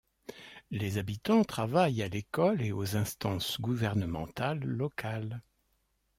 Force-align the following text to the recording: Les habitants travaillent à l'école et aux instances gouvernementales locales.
Les 0.71 0.97
habitants 0.97 1.43
travaillent 1.43 2.01
à 2.01 2.07
l'école 2.07 2.63
et 2.63 2.71
aux 2.71 2.95
instances 2.95 3.61
gouvernementales 3.61 4.61
locales. 4.65 5.43